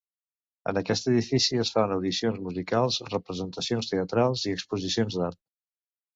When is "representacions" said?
3.11-3.93